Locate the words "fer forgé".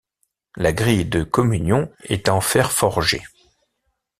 2.41-3.21